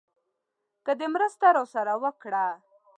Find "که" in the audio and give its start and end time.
0.85-0.91